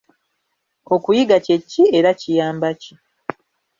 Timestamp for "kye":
1.45-1.57